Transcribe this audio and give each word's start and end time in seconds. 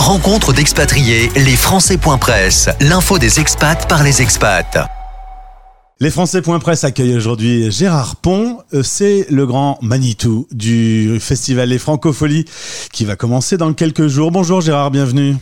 Rencontre 0.00 0.54
d'expatriés, 0.54 1.28
les 1.36 1.56
Français.press, 1.56 2.70
l'info 2.80 3.18
des 3.18 3.38
expats 3.38 3.86
par 3.86 4.02
les 4.02 4.22
expats. 4.22 4.88
Les 6.00 6.08
Français.press 6.08 6.84
accueillent 6.84 7.16
aujourd'hui 7.16 7.70
Gérard 7.70 8.16
Pont. 8.16 8.60
Euh, 8.72 8.82
c'est 8.82 9.26
le 9.28 9.44
grand 9.44 9.78
Manitou 9.82 10.48
du 10.52 11.18
festival 11.20 11.68
Les 11.68 11.78
Francopholies 11.78 12.46
qui 12.92 13.04
va 13.04 13.14
commencer 13.14 13.58
dans 13.58 13.74
quelques 13.74 14.06
jours. 14.06 14.30
Bonjour 14.30 14.62
Gérard, 14.62 14.90
bienvenue. 14.90 15.36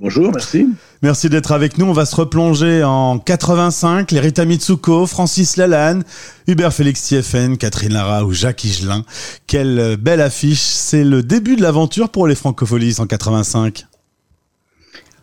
Bonjour, 0.00 0.32
merci. 0.32 0.68
Merci 1.02 1.28
d'être 1.28 1.52
avec 1.52 1.78
nous. 1.78 1.86
On 1.86 1.92
va 1.92 2.04
se 2.04 2.16
replonger 2.16 2.82
en 2.82 3.18
85. 3.18 4.10
Les 4.10 4.20
Rita 4.20 4.44
Mitsuko, 4.44 5.06
Francis 5.06 5.56
Lalanne, 5.56 6.02
Hubert 6.48 6.72
Félix 6.72 7.04
Thieffen, 7.04 7.56
Catherine 7.56 7.92
Lara 7.92 8.24
ou 8.24 8.32
Jacques 8.32 8.64
Higelin. 8.64 9.04
Quelle 9.46 9.96
belle 9.96 10.20
affiche. 10.20 10.60
C'est 10.60 11.04
le 11.04 11.22
début 11.22 11.56
de 11.56 11.62
l'aventure 11.62 12.08
pour 12.08 12.26
les 12.26 12.34
Francopholies 12.34 12.96
en 12.98 13.06
85. 13.06 13.86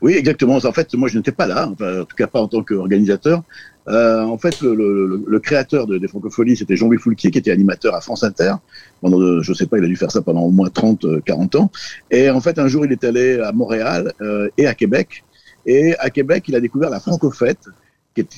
Oui, 0.01 0.13
exactement. 0.13 0.55
En 0.55 0.71
fait, 0.71 0.93
moi, 0.95 1.07
je 1.09 1.17
n'étais 1.17 1.31
pas 1.31 1.45
là, 1.45 1.67
en 1.67 2.05
tout 2.05 2.15
cas 2.15 2.27
pas 2.27 2.41
en 2.41 2.47
tant 2.47 2.63
qu'organisateur. 2.63 3.43
Euh, 3.87 4.21
en 4.23 4.37
fait, 4.37 4.61
le, 4.61 5.39
créateur 5.39 5.87
des 5.87 6.07
Francopholies, 6.07 6.57
c'était 6.57 6.75
Jean-Louis 6.75 6.97
Foulquier, 6.97 7.31
qui 7.31 7.37
était 7.37 7.51
animateur 7.51 7.95
à 7.95 8.01
France 8.01 8.23
Inter. 8.23 8.53
Pendant, 9.01 9.19
euh, 9.19 9.41
je 9.41 9.53
sais 9.53 9.65
pas, 9.65 9.77
il 9.77 9.83
a 9.83 9.87
dû 9.87 9.95
faire 9.95 10.11
ça 10.11 10.21
pendant 10.21 10.41
au 10.41 10.51
moins 10.51 10.69
30, 10.69 11.23
40 11.23 11.55
euh, 11.55 11.59
ans. 11.59 11.71
Et 12.09 12.29
en 12.29 12.41
fait, 12.41 12.59
un 12.59 12.67
jour, 12.67 12.85
il 12.85 12.91
est 12.91 13.03
allé 13.03 13.39
à 13.39 13.51
Montréal 13.51 14.13
et 14.57 14.67
à 14.67 14.73
Québec. 14.73 15.23
Et 15.65 15.95
à 15.97 16.09
Québec, 16.09 16.45
il 16.47 16.55
a 16.55 16.59
découvert 16.59 16.89
la 16.89 16.99
Francofête. 16.99 17.59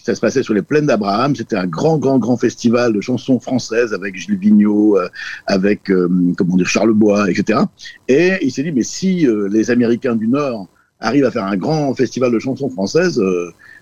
Ça 0.03 0.13
se 0.13 0.21
passait 0.21 0.43
sur 0.43 0.53
les 0.53 0.61
plaines 0.61 0.85
d'Abraham. 0.85 1.35
C'était 1.35 1.55
un 1.55 1.65
grand, 1.65 1.97
grand, 1.97 2.19
grand 2.19 2.37
festival 2.37 2.93
de 2.93 3.01
chansons 3.01 3.39
françaises 3.39 3.93
avec 3.93 4.15
Gilles 4.15 4.37
Vigneault, 4.37 4.99
avec 5.47 5.91
comment 6.37 6.57
dire 6.57 6.67
Charles 6.67 6.93
Bois, 6.93 7.29
etc. 7.29 7.59
Et 8.07 8.33
il 8.41 8.51
s'est 8.51 8.63
dit, 8.63 8.71
mais 8.71 8.83
si 8.83 9.27
les 9.49 9.71
Américains 9.71 10.15
du 10.15 10.27
Nord 10.27 10.67
arrivent 11.03 11.25
à 11.25 11.31
faire 11.31 11.45
un 11.45 11.57
grand 11.57 11.93
festival 11.93 12.31
de 12.31 12.39
chansons 12.39 12.69
françaises, 12.69 13.21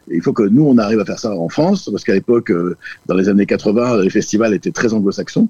il 0.10 0.22
faut 0.22 0.34
que 0.34 0.44
nous, 0.44 0.64
on 0.64 0.78
arrive 0.78 1.00
à 1.00 1.06
faire 1.06 1.20
ça 1.20 1.36
en 1.36 1.50
France, 1.50 1.90
parce 1.92 2.04
qu'à 2.04 2.14
l'époque, 2.14 2.52
euh, 2.52 2.76
dans 3.08 3.16
les 3.16 3.30
années 3.30 3.46
80, 3.46 4.04
les 4.04 4.10
festivals 4.10 4.54
étaient 4.54 4.72
très 4.72 4.94
anglo-saxons. 4.94 5.48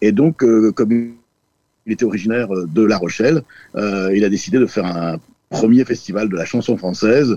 Et 0.00 0.12
donc, 0.12 0.42
euh, 0.42 0.72
comme 0.72 0.92
il 0.92 1.92
était 1.92 2.04
originaire 2.04 2.54
euh, 2.54 2.66
de 2.66 2.82
La 2.82 2.98
Rochelle, 2.98 3.42
il 3.76 4.24
a 4.24 4.28
décidé 4.28 4.58
de 4.58 4.66
faire 4.66 4.86
un 4.86 5.18
premier 5.48 5.84
festival 5.84 6.28
de 6.28 6.36
la 6.36 6.44
chanson 6.44 6.76
française 6.76 7.36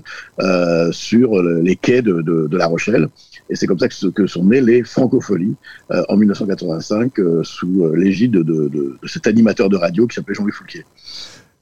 sur 0.92 1.42
les 1.42 1.74
quais 1.74 2.00
de, 2.00 2.56
La 2.56 2.66
Rochelle. 2.66 3.08
Et 3.50 3.56
c'est 3.56 3.66
comme 3.66 3.78
ça 3.78 3.88
que, 3.88 4.26
sont 4.26 4.44
nées 4.44 4.60
les 4.60 4.84
Francopholies 4.84 5.56
en 5.90 6.16
1985 6.16 7.12
sous 7.42 7.92
l'égide 7.94 8.32
de, 8.32 8.42
de, 8.42 8.98
cet 9.06 9.26
animateur 9.26 9.68
de 9.68 9.76
radio 9.76 10.06
qui 10.06 10.14
s'appelait 10.14 10.34
Jean-Louis 10.34 10.52
Fouquier. 10.52 10.84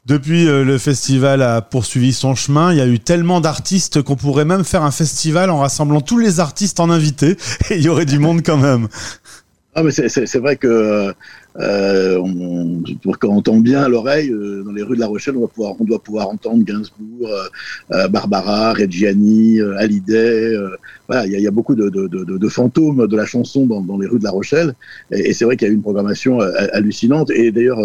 Depuis, 0.04 0.48
euh, 0.48 0.64
le 0.64 0.78
festival 0.78 1.42
a 1.42 1.62
poursuivi 1.62 2.12
son 2.12 2.34
chemin. 2.34 2.72
Il 2.72 2.78
y 2.78 2.80
a 2.80 2.88
eu 2.88 2.98
tellement 2.98 3.40
d'artistes 3.40 4.02
qu'on 4.02 4.16
pourrait 4.16 4.44
même 4.44 4.64
faire 4.64 4.82
un 4.82 4.90
festival 4.90 5.48
en 5.48 5.58
rassemblant 5.58 6.00
tous 6.00 6.18
les 6.18 6.40
artistes 6.40 6.80
en 6.80 6.90
invités. 6.90 7.36
Et 7.70 7.76
il 7.76 7.82
y 7.82 7.88
aurait 7.88 8.04
du 8.04 8.18
monde 8.18 8.42
quand 8.44 8.56
même. 8.56 8.88
Ah, 9.74 9.82
mais 9.82 9.90
c'est 9.90 10.38
vrai 10.38 10.56
que 10.56 11.14
euh, 11.58 12.18
on, 12.18 12.82
pour 13.02 13.18
qu'on 13.18 13.36
entend 13.36 13.58
bien 13.58 13.82
à 13.82 13.88
l'oreille, 13.88 14.30
euh, 14.30 14.62
dans 14.64 14.72
les 14.72 14.82
rues 14.82 14.96
de 14.96 15.00
La 15.00 15.06
Rochelle, 15.06 15.36
on, 15.36 15.42
va 15.42 15.48
pouvoir, 15.48 15.74
on 15.78 15.84
doit 15.84 16.02
pouvoir 16.02 16.28
entendre 16.28 16.62
Gainsbourg, 16.64 17.28
euh, 17.28 17.48
euh 17.92 18.08
Barbara, 18.08 18.74
Reggiani, 18.74 19.60
Hallyday. 19.78 20.56
Il 21.26 21.40
y, 21.40 21.46
a 21.46 21.50
beaucoup 21.50 21.74
de, 21.74 22.48
fantômes 22.48 23.06
de 23.06 23.16
la 23.16 23.26
chanson 23.26 23.66
dans, 23.66 23.98
les 23.98 24.06
rues 24.06 24.18
de 24.18 24.24
La 24.24 24.30
Rochelle. 24.30 24.74
Et, 25.10 25.32
c'est 25.32 25.44
vrai 25.44 25.56
qu'il 25.56 25.68
y 25.68 25.70
a 25.70 25.72
eu 25.72 25.76
une 25.76 25.82
programmation 25.82 26.40
hallucinante. 26.40 27.30
Et 27.30 27.50
d'ailleurs, 27.52 27.80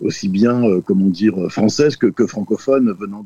aussi 0.00 0.28
bien, 0.28 0.62
comment 0.86 1.08
dire, 1.08 1.34
française 1.50 1.96
que, 1.96 2.26
francophone, 2.26 2.94
venant 2.98 3.24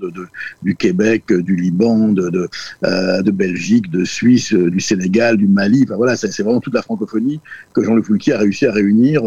du 0.62 0.76
Québec, 0.76 1.32
du 1.32 1.56
Liban, 1.56 2.08
de, 2.08 3.30
Belgique, 3.30 3.90
de 3.90 4.04
Suisse, 4.04 4.52
du 4.52 4.80
Sénégal, 4.80 5.36
du 5.36 5.46
Mali. 5.46 5.82
Enfin 5.84 5.96
voilà, 5.96 6.16
c'est 6.16 6.42
vraiment 6.42 6.60
toute 6.60 6.74
la 6.74 6.82
francophonie 6.82 7.40
que 7.74 7.82
Jean-Luc 7.82 8.06
Foulquier 8.06 8.34
a 8.34 8.38
réussi 8.38 8.66
à 8.66 8.72
réunir 8.72 9.22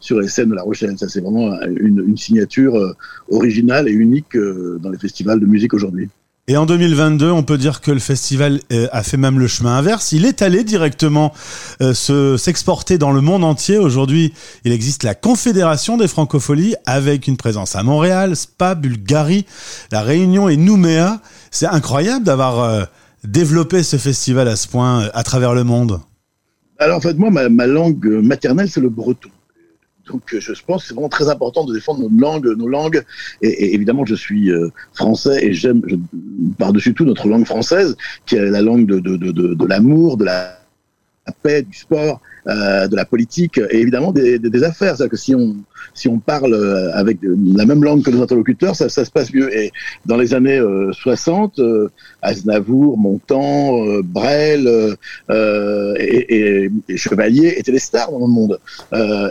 sur 0.00 0.20
les 0.20 0.28
scènes 0.28 0.50
de 0.50 0.54
La 0.54 0.62
Rochelle. 0.62 0.96
Ça, 0.98 1.08
c'est 1.08 1.20
vraiment 1.20 1.60
une, 1.62 2.16
signature 2.16 2.76
euh, 2.76 2.92
originale 3.30 3.88
et 3.88 3.92
unique 3.92 4.36
euh, 4.36 4.78
dans 4.82 4.90
les 4.90 4.98
festivals 4.98 5.40
de 5.40 5.46
musique 5.46 5.74
aujourd'hui. 5.74 6.08
Et 6.48 6.56
en 6.56 6.64
2022, 6.64 7.30
on 7.30 7.42
peut 7.42 7.58
dire 7.58 7.80
que 7.80 7.90
le 7.90 7.98
festival 7.98 8.60
euh, 8.72 8.86
a 8.92 9.02
fait 9.02 9.16
même 9.16 9.38
le 9.38 9.48
chemin 9.48 9.76
inverse. 9.76 10.12
Il 10.12 10.24
est 10.24 10.42
allé 10.42 10.62
directement 10.62 11.32
se 11.80 12.36
s'exporter 12.36 12.98
dans 12.98 13.10
le 13.10 13.20
monde 13.20 13.42
entier. 13.42 13.78
Aujourd'hui, 13.78 14.32
il 14.64 14.72
existe 14.72 15.02
la 15.02 15.14
Confédération 15.14 15.96
des 15.96 16.06
Francopholies 16.06 16.76
avec 16.86 17.26
une 17.26 17.36
présence 17.36 17.74
à 17.74 17.82
Montréal, 17.82 18.36
Spa, 18.36 18.76
Bulgarie, 18.76 19.44
La 19.90 20.02
Réunion 20.02 20.48
et 20.48 20.56
Nouméa. 20.56 21.20
C'est 21.50 21.66
incroyable 21.66 22.24
d'avoir 22.24 22.86
développé 23.24 23.82
ce 23.82 23.96
festival 23.96 24.46
à 24.46 24.56
ce 24.56 24.68
point 24.68 25.10
à 25.14 25.22
travers 25.24 25.52
le 25.52 25.64
monde. 25.64 26.00
Alors 26.78 26.98
en 26.98 27.00
fait, 27.00 27.14
moi, 27.14 27.30
ma 27.30 27.66
langue 27.66 28.06
maternelle, 28.22 28.70
c'est 28.70 28.80
le 28.80 28.88
breton. 28.88 29.30
Donc 30.06 30.34
euh, 30.34 30.40
je 30.40 30.52
pense 30.64 30.82
que 30.82 30.88
c'est 30.88 30.94
vraiment 30.94 31.08
très 31.08 31.28
important 31.28 31.64
de 31.64 31.74
défendre 31.74 32.08
nos 32.08 32.20
langues, 32.20 32.46
nos 32.56 32.68
langues. 32.68 33.04
Et, 33.42 33.74
évidemment, 33.74 34.04
je 34.04 34.14
suis 34.14 34.50
euh, 34.50 34.70
français 34.94 35.44
et 35.44 35.52
j'aime 35.52 35.82
par-dessus 36.58 36.94
tout 36.94 37.04
notre 37.04 37.28
langue 37.28 37.44
française, 37.44 37.96
qui 38.24 38.36
est 38.36 38.50
la 38.50 38.62
langue 38.62 38.86
de, 38.86 39.66
l'amour, 39.66 40.16
de 40.16 40.24
la 40.24 40.58
paix, 41.42 41.62
du 41.62 41.76
sport, 41.76 42.20
euh, 42.48 42.86
de 42.86 42.94
la 42.94 43.04
politique 43.04 43.58
et 43.58 43.78
évidemment 43.80 44.12
des, 44.12 44.38
des, 44.38 44.62
affaires. 44.62 44.96
C'est-à-dire 44.96 45.10
que 45.10 45.16
si 45.16 45.34
on, 45.34 45.56
si 45.94 46.06
on 46.06 46.20
parle 46.20 46.54
euh, 46.54 46.92
avec 46.94 47.18
la 47.22 47.66
même 47.66 47.82
langue 47.82 48.04
que 48.04 48.10
nos 48.12 48.22
interlocuteurs, 48.22 48.76
ça, 48.76 48.88
ça 48.88 49.04
se 49.04 49.10
passe 49.10 49.34
mieux. 49.34 49.52
Et 49.52 49.72
dans 50.04 50.16
les 50.16 50.32
années 50.32 50.62
60, 50.92 51.58
euh, 51.58 51.88
Aznavour, 52.22 52.98
Montand, 52.98 54.00
Brel 54.04 54.96
et, 55.28 56.68
et, 56.88 56.96
Chevalier 56.96 57.54
étaient 57.56 57.72
des 57.72 57.80
stars 57.80 58.12
dans 58.12 58.20
le 58.20 58.28
monde. 58.28 58.60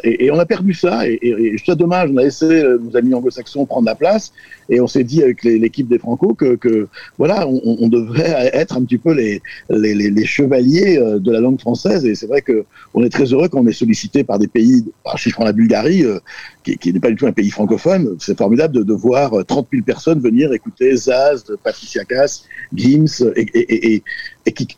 Et, 0.03 0.25
et, 0.25 0.31
on 0.31 0.39
a 0.39 0.45
perdu 0.45 0.73
ça. 0.73 1.07
Et, 1.07 1.17
et, 1.21 1.55
c'est 1.65 1.77
dommage. 1.77 2.09
On 2.11 2.17
a 2.17 2.23
laissé 2.23 2.65
nos 2.81 2.97
amis 2.97 3.13
anglo-saxons 3.13 3.65
prendre 3.65 3.85
la 3.85 3.95
place. 3.95 4.33
Et 4.67 4.81
on 4.81 4.87
s'est 4.87 5.03
dit 5.03 5.23
avec 5.23 5.43
l'équipe 5.43 5.87
des 5.87 5.99
Franco 5.99 6.33
que, 6.33 6.55
que 6.55 6.87
voilà, 7.17 7.47
on, 7.47 7.61
on, 7.79 7.87
devrait 7.87 8.49
être 8.51 8.75
un 8.75 8.83
petit 8.83 8.97
peu 8.97 9.13
les, 9.13 9.41
les, 9.69 9.93
les, 9.93 10.09
les 10.09 10.25
chevaliers 10.25 10.97
de 10.97 11.31
la 11.31 11.39
langue 11.39 11.61
française. 11.61 12.05
Et 12.05 12.15
c'est 12.15 12.27
vrai 12.27 12.41
que 12.41 12.65
est 13.05 13.09
très 13.09 13.25
heureux 13.25 13.47
qu'on 13.47 13.65
est 13.67 13.73
sollicité 13.73 14.23
par 14.23 14.39
des 14.39 14.47
pays, 14.47 14.83
si 15.17 15.29
je 15.29 15.35
prends 15.35 15.45
la 15.45 15.53
Bulgarie, 15.53 16.03
euh, 16.03 16.19
qui, 16.63 16.91
n'est 16.91 16.99
pas 16.99 17.09
du 17.09 17.15
tout 17.15 17.27
un 17.27 17.31
pays 17.31 17.49
francophone, 17.49 18.15
c'est 18.19 18.37
formidable 18.37 18.83
de, 18.83 18.93
voir 18.93 19.31
30 19.45 19.65
euh, 19.65 19.77
000 19.77 19.85
personnes 19.85 20.19
venir 20.19 20.51
écouter 20.53 20.95
Zaz, 20.95 21.45
Patricia 21.63 22.03
Cass, 22.03 22.45
Gims, 22.73 23.31
et, 23.35 24.03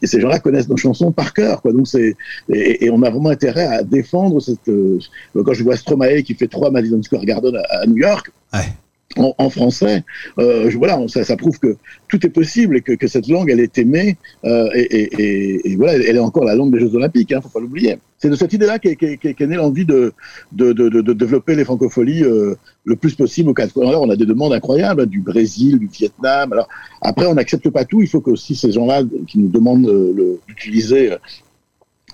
ces 0.03 0.21
gens-là 0.21 0.39
connaissent 0.39 0.69
nos 0.69 0.77
chansons 0.77 1.11
par 1.11 1.33
cœur. 1.33 1.61
Donc 1.65 1.88
et, 1.95 2.89
on 2.89 3.01
a 3.03 3.09
vraiment 3.09 3.29
intérêt 3.29 3.67
à 3.67 3.83
défendre 3.83 4.39
cette. 4.39 4.69
Euh, 4.69 4.99
quand 5.33 5.53
je 5.53 5.63
vois 5.63 5.75
Stromae 5.75 6.21
qui 6.23 6.33
fait 6.35 6.47
trois 6.47 6.71
Madison 6.71 7.01
Square 7.01 7.25
Garden 7.25 7.57
à, 7.69 7.85
New 7.85 7.97
York. 7.97 8.31
En, 9.16 9.50
français, 9.50 10.03
euh, 10.38 10.69
voilà, 10.75 11.00
ça, 11.07 11.23
ça, 11.23 11.38
prouve 11.38 11.57
que 11.59 11.78
tout 12.07 12.25
est 12.25 12.29
possible 12.29 12.78
et 12.78 12.81
que, 12.81 12.91
que 12.91 13.07
cette 13.07 13.28
langue, 13.28 13.50
elle 13.50 13.62
est 13.62 13.78
aimée 13.78 14.18
euh, 14.45 14.69
et, 14.75 14.81
et, 14.81 15.72
et, 15.72 15.75
voilà, 15.75 15.94
elle 15.94 16.18
est 16.18 16.19
encore 16.19 16.44
la 16.44 16.56
langue 16.56 16.72
des 16.73 16.79
Jeux 16.79 16.94
Olympiques, 16.94 17.31
hein, 17.31 17.41
faut 17.41 17.50
pas 17.50 17.59
l'oublier. 17.59 17.97
C'est 18.19 18.29
de 18.29 18.35
cette 18.35 18.53
idée-là 18.53 18.79
qu'est 18.79 18.95
qu 18.95 19.18
qu 19.18 19.47
née 19.47 19.56
l'envie 19.56 19.85
de 19.85 20.13
de, 20.51 20.73
de, 20.73 20.90
de, 20.90 21.13
développer 21.13 21.56
les 21.56 21.63
francopholies 21.63 22.23
euh, 22.23 22.56
le 22.84 22.95
plus 22.95 23.16
possible 23.16 23.50
au 23.50 23.53
quatre 23.53 23.73
coins. 23.73 23.88
Alors, 23.88 24.01
on 24.01 24.09
a 24.09 24.16
des 24.16 24.25
demandes 24.25 24.53
incroyables 24.53 25.01
hein, 25.01 25.06
du 25.06 25.22
Brésil, 25.22 25.78
du 25.78 25.88
Vietnam. 25.88 26.51
Alors 26.51 26.68
après, 27.01 27.28
on 27.28 27.35
n'accepte 27.35 27.69
pas 27.69 27.85
tout. 27.85 28.01
Il 28.01 28.07
faut 28.07 28.22
que 28.22 28.31
aussi 28.31 28.56
ces 28.56 28.72
gens-là 28.72 29.03
qui 29.28 29.38
nous 29.38 29.50
demandent 29.50 29.88
euh, 29.88 30.39
d'utiliser 30.47 31.12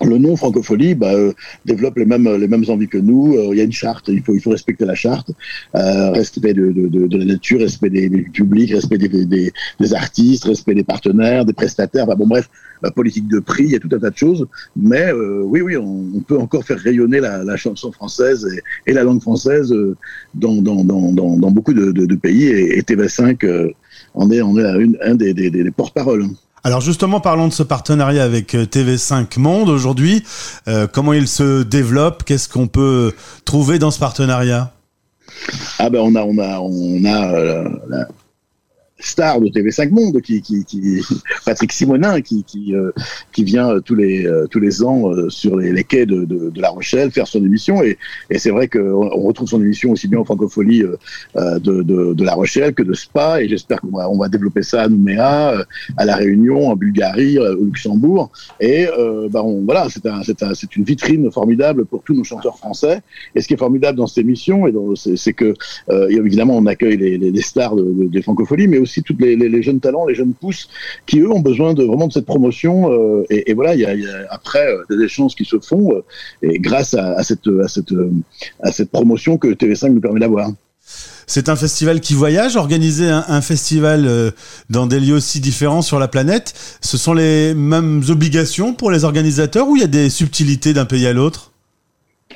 le 0.02 0.18
nom 0.18 0.34
francophonie 0.34 0.94
bah, 0.94 1.14
euh, 1.14 1.32
développe 1.64 1.96
les 1.96 2.04
mêmes 2.04 2.28
les 2.36 2.48
mêmes 2.48 2.64
envies 2.68 2.88
que 2.88 2.98
nous. 2.98 3.36
Euh, 3.36 3.50
il 3.52 3.58
y 3.58 3.60
a 3.60 3.64
une 3.64 3.72
charte, 3.72 4.08
il 4.08 4.22
faut 4.22 4.34
il 4.34 4.40
faut 4.40 4.50
respecter 4.50 4.84
la 4.84 4.96
charte, 4.96 5.30
euh, 5.76 6.10
respect 6.10 6.52
de, 6.52 6.72
de, 6.72 6.88
de, 6.88 7.16
la 7.16 7.24
nature, 7.24 7.60
respect 7.60 7.90
des, 7.90 8.08
des 8.08 8.22
publics, 8.22 8.72
respect 8.72 8.98
des, 8.98 9.08
des, 9.08 9.52
des, 9.78 9.94
artistes, 9.94 10.44
respect 10.44 10.74
des 10.74 10.82
partenaires, 10.82 11.44
des 11.44 11.52
prestataires. 11.52 12.06
bon 12.06 12.26
bref, 12.26 12.50
la 12.82 12.90
politique 12.90 13.28
de 13.28 13.38
prix, 13.38 13.64
il 13.64 13.70
y 13.70 13.76
a 13.76 13.78
tout 13.78 13.88
un 13.92 14.00
tas 14.00 14.10
de 14.10 14.16
choses. 14.16 14.46
Mais 14.76 15.12
oui 15.12 15.60
oui, 15.60 15.76
on, 15.76 16.20
peut 16.26 16.38
encore 16.38 16.64
faire 16.64 16.78
rayonner 16.78 17.20
la, 17.20 17.44
la 17.44 17.56
chanson 17.56 17.92
française 17.92 18.46
et, 18.52 18.90
et, 18.90 18.94
la 18.94 19.04
langue 19.04 19.22
française 19.22 19.72
dans 20.34 20.60
dans, 20.60 20.84
dans, 20.84 21.12
dans, 21.12 21.36
dans 21.36 21.50
beaucoup 21.52 21.72
de, 21.72 21.92
de, 21.92 22.14
pays. 22.16 22.46
Et, 22.46 22.78
et 22.78 22.82
TV5 22.82 23.72
en 24.14 24.30
est 24.30 24.42
on 24.42 24.58
est 24.58 25.02
un 25.02 25.14
des, 25.14 25.34
des, 25.34 25.50
des 25.50 25.70
porte-parole. 25.70 26.26
Alors 26.66 26.80
justement, 26.80 27.20
parlons 27.20 27.48
de 27.48 27.52
ce 27.52 27.62
partenariat 27.62 28.24
avec 28.24 28.54
euh, 28.54 28.64
TV5 28.64 29.38
Monde 29.38 29.68
aujourd'hui. 29.68 30.24
Euh, 30.66 30.86
comment 30.90 31.12
il 31.12 31.28
se 31.28 31.62
développe? 31.62 32.24
Qu'est-ce 32.24 32.48
qu'on 32.48 32.68
peut 32.68 33.12
trouver 33.44 33.78
dans 33.78 33.90
ce 33.90 33.98
partenariat? 33.98 34.72
Ah 35.78 35.90
ben 35.90 36.00
on 36.00 36.14
a 36.14 36.22
on 36.22 36.38
a 36.38 36.58
on 36.60 37.04
a 37.04 37.34
euh, 37.34 37.68
star 39.04 39.40
de 39.40 39.48
TV5 39.48 39.90
Monde, 39.90 40.20
qui, 40.20 40.40
qui, 40.40 40.64
qui 40.64 41.02
Patrick 41.44 41.72
Simonin, 41.72 42.20
qui 42.20 42.44
qui, 42.44 42.74
euh, 42.74 42.90
qui 43.32 43.44
vient 43.44 43.70
euh, 43.70 43.80
tous 43.80 43.94
les 43.94 44.26
euh, 44.26 44.46
tous 44.46 44.60
les 44.60 44.82
ans 44.82 45.10
sur 45.28 45.56
les, 45.56 45.72
les 45.72 45.84
quais 45.84 46.06
de, 46.06 46.24
de, 46.24 46.50
de, 46.50 46.60
La 46.60 46.70
Rochelle 46.70 47.10
faire 47.10 47.26
son 47.26 47.44
émission. 47.44 47.82
Et, 47.82 47.98
et 48.30 48.38
c'est 48.38 48.50
vrai 48.50 48.68
qu'on 48.68 48.80
on 48.80 49.20
retrouve 49.22 49.48
son 49.48 49.60
émission 49.60 49.90
aussi 49.90 50.08
bien 50.08 50.20
en 50.20 50.24
francophonie 50.24 50.80
de, 50.80 51.58
de, 51.58 52.14
de, 52.14 52.24
La 52.24 52.34
Rochelle 52.34 52.74
que 52.74 52.82
de 52.82 52.94
Spa. 52.94 53.42
Et 53.42 53.48
j'espère 53.48 53.80
qu'on 53.80 53.96
va 53.96 54.08
on 54.08 54.18
va 54.18 54.28
développer 54.28 54.62
ça 54.62 54.82
à 54.82 54.88
Nouméa, 54.88 55.64
à 55.96 56.04
la 56.04 56.16
Réunion, 56.16 56.68
en 56.68 56.76
Bulgarie, 56.76 57.38
au 57.38 57.64
Luxembourg. 57.64 58.30
Et 58.60 58.86
bah 59.30 59.42
on, 59.42 59.62
voilà, 59.64 59.88
c'est 59.90 60.06
un, 60.06 60.22
c'est 60.22 60.42
un, 60.42 60.54
c'est 60.54 60.74
une 60.76 60.84
vitrine 60.84 61.30
formidable 61.30 61.84
pour 61.84 62.02
tous 62.02 62.14
nos 62.14 62.24
chanteurs 62.24 62.58
français. 62.58 63.00
Et 63.34 63.40
ce 63.40 63.48
qui 63.48 63.54
est 63.54 63.58
formidable 63.58 63.98
dans 63.98 64.06
cette 64.06 64.24
émission, 64.24 64.66
et 64.66 64.72
c'est 65.16 65.32
que 65.32 65.54
évidemment 66.10 66.56
on 66.56 66.66
accueille 66.66 66.96
les, 66.96 67.18
les, 67.18 67.30
les 67.30 67.42
stars 67.42 67.76
des 67.76 68.22
francophonies, 68.22 68.68
mais 68.68 68.78
aussi 68.78 68.93
tous 69.02 69.16
les, 69.18 69.36
les, 69.36 69.62
jeunes 69.62 69.80
talents, 69.80 70.06
les 70.06 70.14
jeunes 70.14 70.34
pousses, 70.34 70.68
qui 71.06 71.20
eux 71.20 71.30
ont 71.30 71.40
besoin 71.40 71.74
de 71.74 71.84
vraiment 71.84 72.08
de 72.08 72.12
cette 72.12 72.26
promotion. 72.26 72.92
Euh, 72.92 73.24
et, 73.30 73.54
voilà, 73.54 73.74
il 73.74 73.80
y 73.80 73.86
a, 73.86 74.26
après 74.30 74.66
euh, 74.66 74.82
des 74.90 75.04
échanges 75.04 75.34
qui 75.34 75.44
se 75.44 75.58
font, 75.58 75.92
euh, 75.92 76.02
grâce 76.60 76.94
à, 76.94 77.22
cette, 77.22 78.90
promotion 78.90 79.38
que 79.38 79.48
TV5 79.48 79.92
nous 79.92 80.00
permet 80.00 80.20
d'avoir. 80.20 80.50
C'est 81.26 81.48
un 81.48 81.56
festival 81.56 82.00
qui 82.00 82.12
voyage. 82.12 82.56
Organiser 82.56 83.08
un 83.08 83.40
festival 83.40 84.32
dans 84.68 84.86
des 84.86 85.00
lieux 85.00 85.14
aussi 85.14 85.40
différents 85.40 85.80
sur 85.80 85.98
la 85.98 86.06
planète, 86.06 86.52
ce 86.82 86.98
sont 86.98 87.14
les 87.14 87.54
mêmes 87.54 88.02
obligations 88.10 88.74
pour 88.74 88.90
les 88.90 89.04
organisateurs 89.04 89.66
ou 89.66 89.76
il 89.76 89.80
y 89.80 89.84
a 89.84 89.88
des 89.88 90.10
subtilités 90.10 90.74
d'un 90.74 90.84
pays 90.84 91.06
à 91.06 91.14
l'autre? 91.14 91.53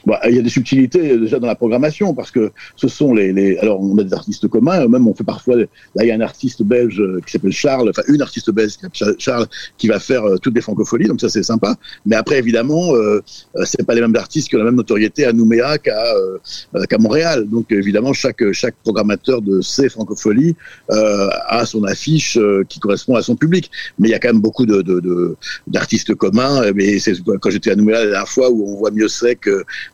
Bah, 0.06 0.20
il 0.29 0.37
y 0.37 0.38
a 0.38 0.43
des 0.43 0.49
subtilités 0.49 1.12
euh, 1.12 1.19
déjà 1.19 1.38
dans 1.38 1.46
la 1.46 1.55
programmation 1.55 2.14
parce 2.14 2.31
que 2.31 2.52
ce 2.76 2.88
sont 2.88 3.14
les, 3.14 3.32
les 3.32 3.58
alors 3.58 3.81
on 3.81 3.96
a 3.99 4.05
des 4.05 4.14
artistes 4.14 4.46
communs 4.46 4.87
même 4.87 5.08
on 5.08 5.14
fait 5.14 5.25
parfois 5.25 5.56
là 5.56 5.64
il 6.00 6.06
y 6.06 6.11
a 6.11 6.14
un 6.14 6.20
artiste 6.20 6.62
belge 6.62 7.00
euh, 7.00 7.20
qui 7.25 7.32
s'appelle 7.32 7.52
Charles 7.52 7.88
enfin 7.90 8.02
une 8.08 8.23
artiste 8.23 8.50
belge 8.50 8.75
Charles 9.19 9.46
qui 9.76 9.88
va 9.88 9.99
faire 9.99 10.25
euh, 10.25 10.37
toutes 10.38 10.55
les 10.55 10.61
francophonies 10.61 11.08
donc 11.08 11.20
ça 11.20 11.29
c'est 11.29 11.43
sympa. 11.43 11.76
Mais 12.06 12.17
après 12.17 12.38
évidemment 12.38 12.94
euh, 12.94 13.23
c'est 13.64 13.85
pas 13.85 13.94
les 13.94 14.00
mêmes 14.00 14.17
artistes 14.17 14.49
qui 14.49 14.56
ont 14.56 14.58
la 14.58 14.64
même 14.64 14.76
notoriété 14.76 15.25
à 15.25 15.32
Nouméa 15.32 15.79
qu'à 15.79 16.14
euh, 16.14 16.84
qu'à 16.88 16.99
Montréal. 16.99 17.49
Donc 17.49 17.73
évidemment 17.73 18.12
chaque 18.12 18.52
chaque 18.52 18.76
programmateur 18.82 19.43
de 19.43 19.61
ces 19.61 19.88
francophonies 19.88 20.55
euh, 20.91 21.29
a 21.46 21.67
son 21.67 21.84
affiche 21.84 22.38
qui 22.69 22.79
correspond 22.81 23.14
à 23.17 23.23
son 23.23 23.37
public. 23.37 23.70
Mais 23.99 24.08
il 24.08 24.11
y 24.12 24.14
a 24.14 24.19
quand 24.19 24.32
même 24.32 24.41
beaucoup 24.41 24.67
de 24.67 25.37
d'artistes 25.67 26.08
de, 26.08 26.14
communs 26.14 26.73
mais 26.75 26.99
c'est 26.99 27.14
quand 27.41 27.50
j'étais 27.50 27.70
à 27.70 27.76
Nouméa 27.76 27.99
la 27.99 28.11
dernière 28.11 28.29
fois 28.29 28.50
où 28.50 28.73
on 28.73 28.76
voit 28.76 28.91
mieux 28.91 29.08
c'est 29.08 29.37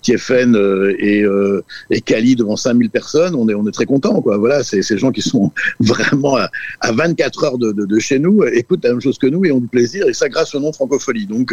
TFN 0.03 0.57
euh, 0.57 0.95
et, 0.99 1.23
euh, 1.23 1.63
et 1.91 2.01
Cali 2.01 2.37
devant 2.37 2.57
5000 2.57 2.91
personnes, 2.91 3.35
on 3.35 3.49
est, 3.49 3.55
on 3.55 3.67
est 3.67 3.73
très 3.73 3.87
content. 3.87 4.21
Quoi. 4.21 4.37
Voilà, 4.37 4.63
c'est 4.63 4.83
ces 4.83 4.99
gens 4.99 5.13
qui 5.13 5.23
sont 5.23 5.51
vraiment 5.81 6.37
à, 6.37 6.51
à 6.81 6.93
24 6.93 7.45
heures 7.45 7.59
de, 7.59 7.73
de, 7.73 7.85
de, 7.85 7.99
chez 7.99 8.19
nous, 8.19 8.43
écoutent 8.45 8.85
la 8.85 8.91
même 8.91 9.01
chose 9.01 9.19
que 9.19 9.27
nous 9.27 9.45
et 9.45 9.53
ont 9.53 9.61
du 9.61 9.69
plaisir, 9.69 10.07
et 10.09 10.13
ça 10.13 10.29
grâce 10.29 10.55
au 10.55 10.61
nom 10.61 10.73
francophonie. 10.73 11.27
Donc, 11.27 11.53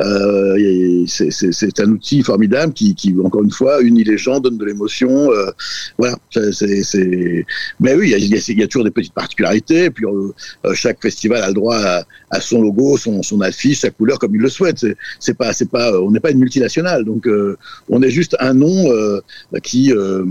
euh, 0.00 1.06
c'est 1.06 1.80
un 1.80 1.90
outil 1.90 2.22
formidable 2.22 2.72
qui, 2.72 2.94
qui, 2.94 3.14
encore 3.22 3.42
une 3.42 3.50
fois, 3.50 3.80
unit 3.82 4.04
les 4.04 4.18
gens, 4.18 4.40
donne 4.40 4.58
de 4.58 4.64
l'émotion. 4.64 5.32
Euh, 5.32 5.50
voilà, 5.98 6.16
c'est. 6.30 7.44
Mais 7.80 7.94
oui, 7.94 8.10
il 8.10 8.10
y, 8.10 8.34
a, 8.34 8.38
il 8.48 8.58
y 8.58 8.62
a 8.62 8.66
toujours 8.66 8.84
des 8.84 8.90
petites 8.90 9.14
particularités. 9.14 9.84
Et 9.84 9.90
puis, 9.90 10.06
euh, 10.06 10.74
chaque 10.74 11.00
festival 11.00 11.42
a 11.42 11.48
le 11.48 11.54
droit 11.54 11.76
à, 11.76 12.04
à, 12.30 12.40
son 12.40 12.62
logo, 12.62 12.96
son, 12.96 13.22
son 13.22 13.40
affiche, 13.40 13.80
sa 13.80 13.90
couleur, 13.90 14.18
comme 14.18 14.34
il 14.34 14.40
le 14.40 14.48
souhaite. 14.48 14.84
C'est 15.20 15.36
pas, 15.36 15.52
c'est 15.52 15.70
pas, 15.70 16.00
on 16.00 16.10
n'est 16.10 16.20
pas 16.20 16.30
une 16.30 16.38
multinationale, 16.38 17.04
donc 17.04 17.26
euh, 17.26 17.57
on 17.88 18.02
est 18.02 18.10
juste 18.10 18.36
un 18.40 18.54
nom 18.54 18.90
euh, 18.90 19.20
qui 19.62 19.92
euh, 19.92 20.24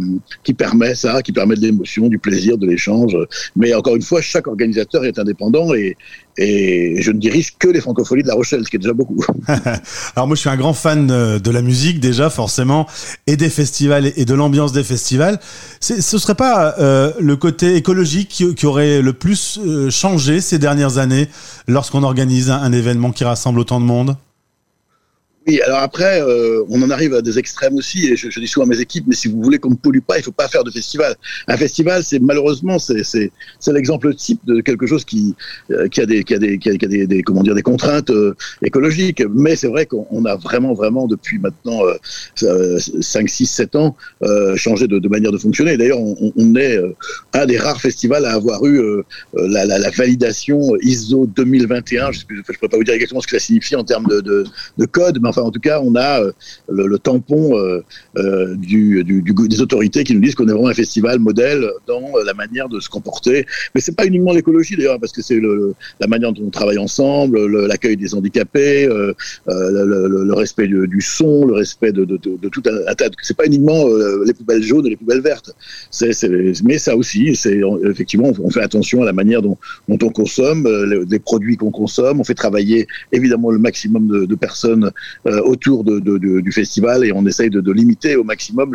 qui 0.44 0.54
permet 0.54 0.96
ça, 0.96 1.22
qui 1.22 1.32
permet 1.32 1.56
de 1.56 1.62
l'émotion, 1.62 2.08
du 2.08 2.20
plaisir, 2.20 2.58
de 2.58 2.68
l'échange. 2.68 3.18
Mais 3.56 3.74
encore 3.74 3.96
une 3.96 4.02
fois, 4.02 4.22
chaque 4.22 4.48
organisateur 4.48 5.06
est 5.06 5.20
indépendant 5.20 5.74
et, 5.74 5.98
je 6.40 7.12
ne 7.12 7.18
dirige 7.18 7.58
que 7.58 7.68
les 7.68 7.82
francophonies 7.82 8.22
de 8.22 8.28
La 8.28 8.36
Rochelle, 8.36 8.64
ce 8.64 8.70
qui 8.70 8.76
est 8.76 8.80
déjà 8.80 8.94
beaucoup. 8.94 9.26
Alors 10.16 10.28
moi, 10.28 10.36
je 10.36 10.42
suis 10.42 10.50
un 10.50 10.56
grand 10.56 10.74
fan 10.74 11.08
de 11.08 11.52
la 11.52 11.64
musique 11.64 12.00
déjà, 12.00 12.30
forcément, 12.30 12.86
et 13.26 13.38
des 13.38 13.50
festivals 13.50 14.12
et 14.16 14.24
de 14.24 14.34
l'ambiance 14.36 14.72
des 14.72 14.84
festivals. 14.84 15.40
Ce 15.80 16.00
serait 16.00 16.36
pas 16.36 16.76
euh, 16.78 17.12
le 17.20 17.36
côté 17.38 17.76
écologique 17.76 18.44
qui, 18.56 18.66
aurait 18.68 19.02
le 19.02 19.14
plus 19.14 19.60
changé 19.90 20.40
ces 20.40 20.60
dernières 20.60 21.00
années 21.00 21.28
lorsqu'on 21.68 22.04
organise 22.04 22.52
un 22.52 22.72
événement 22.72 23.12
qui 23.12 23.24
rassemble 23.24 23.60
autant 23.60 23.80
de 23.80 23.86
monde? 23.86 24.16
Oui, 25.48 25.62
alors 25.62 25.80
après, 25.80 26.22
euh, 26.22 26.62
on 26.68 26.82
en 26.82 26.90
arrive 26.90 27.14
à 27.14 27.22
des 27.22 27.40
extrêmes 27.40 27.76
aussi, 27.76 28.08
et 28.08 28.18
je, 28.18 28.30
je, 28.30 28.40
dis 28.42 28.48
souvent 28.48 28.66
à 28.66 28.70
mes 28.70 28.82
équipes, 28.82 29.06
mais 29.08 29.16
si 29.16 29.30
vous 29.30 29.42
voulez 29.42 29.60
qu'on 29.60 29.70
ne 29.70 29.76
pollue 29.76 30.02
pas, 30.06 30.18
il 30.18 30.24
faut 30.24 30.34
pas 30.34 30.50
faire 30.50 30.66
de 30.66 30.72
festival. 30.72 31.16
Un 31.48 31.56
festival, 31.56 32.04
c'est 32.04 32.20
malheureusement, 32.20 32.80
c'est 32.80 33.32
l'exemple 33.68 34.14
type 34.14 34.42
de 34.46 34.60
quelque 34.60 34.86
chose 34.86 35.06
qui, 35.06 35.36
euh, 35.72 35.88
qui 35.88 36.02
a 36.02 36.06
des, 36.06 36.26
qui 36.26 36.34
a 36.34 36.38
des, 36.38 36.58
qui 36.58 36.70
a, 36.70 36.76
des, 36.76 37.24
comment 37.24 37.44
dire, 37.44 37.56
des 37.56 37.62
contraintes 37.62 38.10
euh, 38.10 38.36
écologiques. 38.62 39.24
Mais 39.34 39.56
c'est 39.56 39.70
vrai 39.70 39.86
qu'on 39.86 40.26
a 40.26 40.36
vraiment, 40.36 40.74
vraiment, 40.74 41.08
depuis 41.08 41.40
maintenant 41.40 41.80
5, 42.36 43.30
6, 43.30 43.46
7 43.46 43.76
ans, 43.78 43.96
euh, 44.24 44.58
changé 44.58 44.88
de, 44.88 45.00
de, 45.00 45.08
manière 45.08 45.32
de 45.32 45.38
fonctionner. 45.38 45.78
D'ailleurs, 45.78 46.02
on, 46.02 46.34
on, 46.36 46.56
est 46.58 46.78
un 47.32 47.46
des 47.46 47.58
rares 47.58 47.80
festivals 47.80 48.26
à 48.26 48.34
avoir 48.34 48.66
eu 48.66 48.82
la, 49.34 49.66
la, 49.66 49.80
la, 49.80 49.90
validation 49.92 50.76
ISO 50.82 51.26
2021. 51.26 52.12
Je 52.12 52.20
ne 52.30 52.42
peux 52.42 52.68
pas 52.68 52.76
vous 52.76 52.84
dire 52.84 52.96
exactement 52.96 53.22
ce 53.22 53.28
que 53.28 53.40
ça 53.40 53.46
signifie 53.46 53.78
en 53.78 53.86
termes 53.86 54.08
de, 54.08 54.20
de, 54.20 54.44
de 54.78 54.86
code, 54.86 55.20
mais 55.22 55.37
en 55.44 55.52
tout 55.52 55.60
cas, 55.60 55.80
on 55.82 55.96
a 55.96 56.22
euh, 56.22 56.32
le, 56.70 56.98
tampon 57.00 57.58
euh, 57.58 57.84
euh, 58.18 58.56
des 58.58 59.62
autorités 59.62 60.04
qui 60.04 60.14
nous 60.14 60.22
disent 60.22 60.36
qu'on 60.36 60.48
est 60.48 60.52
vraiment 60.52 60.68
un 60.68 60.74
festival 60.74 61.20
modèle 61.20 61.70
dans 61.88 62.12
la 62.26 62.34
manière 62.34 62.70
de 62.70 62.80
se 62.80 62.90
comporter. 62.90 63.46
Mais 63.74 63.82
c'est 63.82 63.96
pas 63.96 64.06
uniquement 64.06 64.34
l'écologie 64.34 64.76
d'ailleurs, 64.76 65.00
parce 65.00 65.12
que 65.12 65.22
c'est 65.22 65.40
la 66.00 66.08
manière 66.08 66.32
dont 66.34 66.46
on 66.46 66.50
travaille 66.50 66.78
ensemble, 66.78 67.46
l'accueil 67.68 67.98
des 67.98 68.14
handicapés, 68.14 68.88
le, 68.88 70.34
respect 70.34 70.68
du, 70.68 71.02
son, 71.02 71.46
le 71.46 71.54
respect 71.54 71.92
de, 71.92 72.06
de, 72.06 72.18
de, 72.18 72.38
de 72.38 72.50
tout 72.50 72.64
un, 72.66 72.94
tas. 72.96 73.10
C'est 73.22 73.38
pas 73.38 73.46
uniquement 73.46 73.86
les 74.26 74.34
poubelles 74.34 74.64
jaunes 74.64 74.86
et 74.86 74.90
les 74.90 74.96
poubelles 74.96 75.22
vertes. 75.22 75.56
Mais 76.64 76.78
ça 76.78 76.96
aussi, 76.96 77.30
effectivement, 77.30 78.32
on 78.40 78.50
fait 78.50 78.62
attention 78.62 79.02
à 79.02 79.06
la 79.06 79.14
manière 79.14 79.42
dont, 79.42 79.58
on 79.88 79.98
consomme, 79.98 80.68
les, 80.90 81.04
les 81.06 81.20
produits 81.20 81.58
qu'on 81.58 81.72
consomme. 81.72 82.20
On 82.20 82.24
fait 82.24 82.34
travailler 82.34 82.88
évidemment 83.12 83.52
le 83.52 83.60
maximum 83.60 84.26
de, 84.26 84.36
personnes 84.36 84.92
autour 85.44 85.84
de, 85.84 86.00
de, 86.00 86.40
du 86.40 86.52
festival 86.52 87.06
et 87.06 87.12
on 87.12 87.26
essaye 87.26 87.50
de, 87.50 87.72
limiter 87.72 88.16
au 88.16 88.24
maximum 88.24 88.74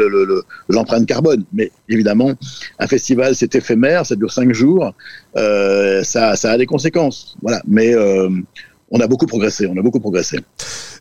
l'empreinte 0.69 1.01
le, 1.01 1.07
carbone. 1.07 1.45
Mais 1.53 1.71
évidemment, 1.89 2.33
un 2.79 2.87
festival, 2.87 3.35
c'est 3.35 3.55
éphémère, 3.55 4.05
ça 4.07 4.17
dure 4.17 4.33
cinq 4.33 4.53
jours, 4.53 4.95
euh, 5.37 6.03
ça, 6.03 6.37
ça 6.37 6.53
a 6.53 6.59
des 6.59 6.67
conséquences. 6.67 7.37
Voilà. 7.43 7.63
Mais 7.67 7.95
euh, 7.95 8.29
on 8.91 9.01
a 9.01 9.07
beaucoup 9.07 9.27
progressé, 9.27 9.67
on 9.67 9.77
a 9.77 9.83
beaucoup 9.83 10.01
progressé. 10.01 10.39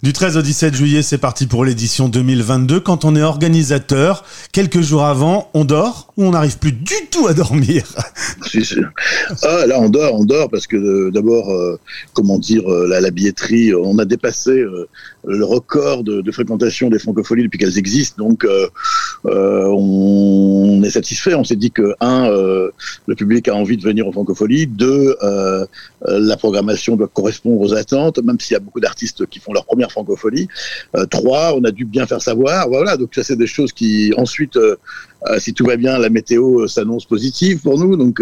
Du 0.04 0.14
13 0.14 0.38
au 0.38 0.42
17 0.42 0.74
juillet, 0.74 1.04
c'est 1.04 1.20
parti 1.20 1.46
pour 1.46 1.64
l'édition 1.64 2.10
2022. 2.10 2.80
Quand 2.80 3.06
on 3.06 3.16
est 3.16 3.22
organisateur, 3.22 4.26
quelques 4.52 4.82
jours 4.82 5.04
avant, 5.04 5.52
on 5.54 5.64
dort 5.64 6.12
ou 6.18 6.24
on 6.24 6.32
n'arrive 6.32 6.58
plus 6.58 6.72
du 6.72 6.96
tout 7.12 7.28
à 7.28 7.36
dormir? 7.36 7.84
Ah, 9.44 9.66
là, 9.66 9.80
on 9.80 9.90
dort, 9.90 10.16
on 10.16 10.26
dort 10.26 10.50
parce 10.50 10.68
que 10.68 10.76
euh, 10.76 11.12
d'abord, 11.12 11.52
euh, 11.52 11.80
comment 12.14 12.38
dire, 12.38 12.70
euh, 12.70 12.86
la, 12.88 13.12
billetterie, 13.12 13.74
on 13.74 13.98
a 13.98 14.06
dépassé 14.06 14.64
le 15.24 15.46
record 15.46 16.04
de, 16.04 16.30
fréquentation 16.32 16.90
des 16.90 17.00
francophonies 17.00 17.44
depuis 17.44 17.58
qu'elles 17.58 17.78
existent. 17.78 18.24
Donc, 18.24 18.46
on 19.24 20.82
est 20.84 20.90
satisfait. 20.90 21.34
On 21.36 21.44
s'est 21.44 21.56
dit 21.56 21.72
que, 21.72 21.94
un, 22.02 22.28
le 22.28 23.16
public 23.16 23.48
a 23.48 23.56
envie 23.56 23.78
de 23.78 23.84
venir 23.84 24.08
aux 24.08 24.12
francophonies. 24.12 24.68
Deux, 24.68 25.16
la 26.06 26.38
programmation 26.38 26.98
doit 26.98 27.08
correspondre 27.08 27.62
aux 27.62 27.74
attentes, 27.74 28.20
même 28.20 28.40
s'il 28.40 28.56
y 28.56 28.58
a 28.58 28.60
beaucoup 28.60 28.82
d'artistes 28.82 29.26
qui 29.28 29.40
font 29.40 29.54
leur 29.54 29.66
première 29.66 29.91
francophonie. 29.92 30.48
Euh, 30.96 31.06
trois, 31.06 31.56
on 31.56 31.64
a 31.64 31.72
dû 31.72 31.86
bien 31.86 32.06
faire 32.08 32.22
savoir. 32.22 32.68
Voilà, 32.68 32.98
donc 32.98 33.14
ça 33.14 33.24
c'est 33.24 33.36
des 33.36 33.48
choses 33.48 33.72
qui 33.72 34.14
ensuite 34.18 34.56
euh, 34.58 34.78
euh, 35.28 35.40
si 35.40 35.54
tout 35.54 35.66
va 35.66 35.78
bien, 35.78 36.00
la 36.00 36.10
météo 36.10 36.68
s'annonce 36.68 37.06
positive 37.06 37.62
pour 37.62 37.78
nous. 37.78 37.96
Donc 37.96 38.22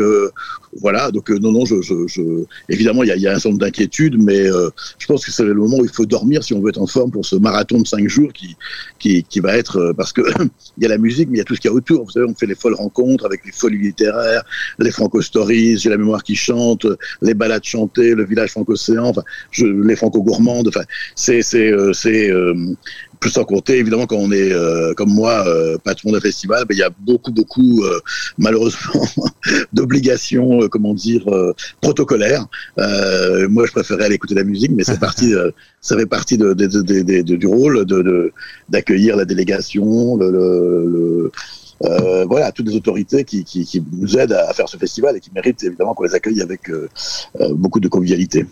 voilà. 0.78 1.12
Donc 1.12 1.30
non, 1.30 1.52
non, 1.52 1.66
je, 1.66 1.82
je, 1.82 2.08
je... 2.08 2.22
évidemment, 2.70 3.04
il 3.04 3.08
y 3.08 3.28
a, 3.28 3.32
un 3.32 3.36
certain 3.36 3.50
nombre 3.50 3.62
d'inquiétudes, 3.62 4.22
mais 4.22 4.46
je 4.46 5.06
pense 5.08 5.26
que 5.26 5.32
c'est 5.32 5.44
le 5.44 5.54
moment 5.54 5.78
où 5.78 5.86
il 5.86 5.92
faut 5.92 6.06
dormir 6.06 6.44
si 6.44 6.54
on 6.54 6.62
veut 6.62 6.70
être 6.70 6.82
en 6.82 6.88
forme 6.88 7.12
pour 7.12 7.26
ce 7.26 7.36
marathon 7.36 7.80
de 7.80 7.88
cinq 7.88 8.08
jours 8.08 8.32
qui 8.34 8.56
qui, 9.00 9.24
qui 9.24 9.40
va 9.40 9.56
être 9.58 9.94
parce 9.98 10.14
que 10.14 10.22
il 10.78 10.84
y 10.84 10.86
a 10.86 10.90
la 10.90 10.98
musique, 10.98 11.30
mais 11.30 11.38
il 11.38 11.40
y 11.40 11.42
a 11.42 11.46
tout 11.46 11.56
ce 11.56 11.62
qu'il 11.62 11.70
y 11.70 11.74
a 11.74 11.76
autour. 11.76 12.06
Vous 12.06 12.12
savez, 12.12 12.26
on 12.28 12.36
fait 12.36 12.48
les 12.48 12.56
folles 12.56 12.76
rencontres 12.76 13.26
avec 13.26 13.46
les 13.46 13.52
folies 13.52 13.78
littéraires, 13.78 14.44
les 14.80 14.92
franco 14.92 15.22
stories, 15.22 15.78
j'ai 15.78 15.90
la 15.90 15.98
mémoire 15.98 16.24
qui 16.24 16.36
chante, 16.36 16.86
les 17.22 17.34
balades 17.34 17.64
chantées, 17.64 18.16
le 18.16 18.26
village 18.26 18.52
franco-océan, 18.52 19.06
enfin, 19.06 19.24
les 19.58 19.96
franco 19.96 20.22
gourmandes. 20.22 20.68
Enfin, 20.68 20.84
c'est 21.16 21.42
c'est 21.42 21.72
c'est 21.94 22.32
plus 23.20 23.32
sans 23.32 23.44
compter, 23.44 23.78
évidemment, 23.78 24.06
quand 24.06 24.18
on 24.18 24.32
est 24.32 24.52
euh, 24.52 24.94
comme 24.94 25.10
moi, 25.10 25.46
euh, 25.48 25.78
patron 25.78 26.12
d'un 26.12 26.22
festival, 26.22 26.66
ben, 26.66 26.76
il 26.76 26.80
y 26.80 26.84
a 26.84 26.90
beaucoup, 26.90 27.32
beaucoup, 27.32 27.84
euh, 27.84 28.00
malheureusement, 28.38 29.06
d'obligations, 29.74 30.59
euh, 30.64 30.68
comment 30.68 30.94
dire, 30.94 31.28
euh, 31.28 31.54
protocolaires. 31.82 32.46
moi, 32.78 33.66
je 33.66 33.72
préférais 33.72 34.06
aller 34.06 34.16
écouter 34.16 34.36
la 34.36 34.44
musique, 34.44 34.72
mais 34.72 34.84
c'est 34.84 35.00
parti, 35.10 35.34
ça 35.82 35.98
fait 35.98 36.06
partie 36.06 36.38
de, 36.38 36.54
de, 36.54 36.68
de, 36.68 37.36
du 37.36 37.48
rôle 37.48 37.86
de 37.86 38.32
d'accueillir 38.70 39.16
la 39.16 39.26
délégation, 39.26 40.18
le, 40.18 40.32
le, 40.32 41.32
le 41.82 42.26
voilà, 42.26 42.52
toutes 42.52 42.68
les 42.68 42.76
autorités 42.76 43.24
qui, 43.24 43.44
qui, 43.44 43.66
qui, 43.66 43.84
nous 43.94 44.18
aident 44.18 44.34
à 44.34 44.54
faire 44.54 44.68
ce 44.68 44.78
festival 44.78 45.16
et 45.16 45.20
qui 45.20 45.32
méritent 45.34 45.64
évidemment 45.64 45.94
qu'on 45.94 46.04
les 46.04 46.16
accueille 46.16 46.42
avec 46.42 46.72
beaucoup 47.52 47.80
de 47.80 47.88
convivialité. 47.88 48.46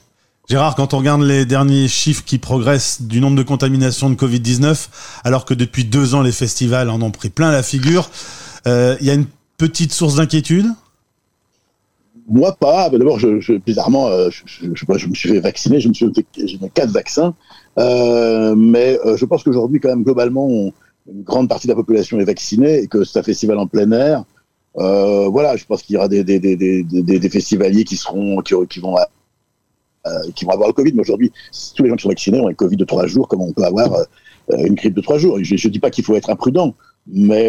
Gérard, 0.50 0.76
quand 0.76 0.94
on 0.94 1.00
regarde 1.00 1.24
les 1.24 1.46
derniers 1.46 1.90
chiffres 1.90 2.24
qui 2.26 2.38
progressent 2.38 3.02
du 3.02 3.20
nombre 3.20 3.36
de 3.36 3.44
contaminations 3.44 4.10
de 4.10 4.16
Covid-19, 4.16 4.88
alors 5.26 5.44
que 5.44 5.54
depuis 5.54 5.84
deux 5.84 6.16
ans 6.16 6.22
les 6.22 6.32
festivals 6.32 6.90
en 6.90 7.02
ont 7.02 7.12
pris 7.12 7.30
plein 7.30 7.52
la 7.52 7.64
figure, 7.64 8.10
il 8.66 8.98
y 9.06 9.10
a 9.10 9.14
une 9.14 9.28
petite 9.58 9.92
source 9.92 10.16
d'inquiétude? 10.16 10.68
Moi 12.28 12.54
pas. 12.54 12.90
D'abord, 12.90 13.20
je, 13.20 13.40
je, 13.40 13.54
bizarrement, 13.54 14.08
euh, 14.08 14.30
je, 14.30 14.44
je, 14.46 14.98
je, 14.98 15.08
me 15.08 15.16
suis 15.16 15.30
fait 15.30 15.40
vacciner. 15.40 15.80
Je 15.80 15.90
me 15.90 15.94
suis 15.94 16.08
j'ai 16.36 16.60
quatre 16.74 16.92
vaccins, 16.92 17.34
euh, 17.80 18.56
mais 18.56 19.00
euh, 19.06 19.18
je 19.18 19.26
pense 19.26 19.44
qu'aujourd'hui, 19.44 19.80
quand 19.80 19.90
même, 19.90 20.04
globalement, 20.04 20.50
une 20.50 21.24
grande 21.24 21.48
partie 21.48 21.68
de 21.68 21.72
la 21.72 21.76
population 21.76 22.20
est 22.20 22.26
vaccinée 22.26 22.80
et 22.80 22.88
que 22.88 23.04
c'est 23.04 23.20
un 23.20 23.24
festival 23.24 23.58
en 23.58 23.68
plein 23.68 23.92
air. 23.92 24.24
Euh, 24.78 25.28
voilà, 25.30 25.56
je 25.56 25.66
pense 25.66 25.82
qu'il 25.82 25.96
y 25.96 25.98
aura 25.98 26.08
des, 26.08 26.24
des, 26.24 26.40
des, 26.40 26.56
des, 26.56 26.84
des 26.84 27.30
festivaliers 27.30 27.84
qui 27.84 27.96
seront, 27.96 28.42
qui, 28.42 28.80
vont 28.80 28.96
euh, 28.98 30.12
qui 30.36 30.46
vont 30.46 30.52
avoir 30.52 30.68
le 30.68 30.74
Covid. 30.74 30.92
Mais 30.94 31.02
aujourd'hui, 31.02 31.32
tous 31.76 31.84
les 31.84 31.90
gens 31.90 31.96
qui 31.96 32.04
sont 32.04 32.10
vaccinés 32.10 32.40
ont 32.40 32.48
un 32.48 32.54
Covid 32.54 32.78
de 32.78 32.86
trois 32.86 33.08
jours, 33.08 33.28
comme 33.28 33.42
on 33.42 33.54
peut 33.54 33.64
avoir 33.64 34.06
une 34.50 34.76
grippe 34.76 34.94
de 34.94 35.02
trois 35.02 35.18
jours. 35.18 35.40
Je 35.42 35.56
ne 35.56 35.72
dis 35.72 35.80
pas 35.80 35.90
qu'il 35.90 36.04
faut 36.04 36.16
être 36.16 36.30
imprudent, 36.30 36.76
mais 37.08 37.48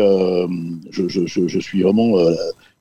je, 0.90 1.08
je, 1.08 1.26
je, 1.26 1.58
suis 1.58 1.82
vraiment 1.82 2.14